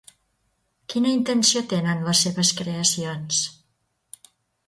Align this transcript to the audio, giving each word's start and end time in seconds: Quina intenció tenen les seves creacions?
Quina 0.93 1.11
intenció 1.17 1.61
tenen 1.73 2.01
les 2.07 2.23
seves 2.27 2.51
creacions? 2.61 3.43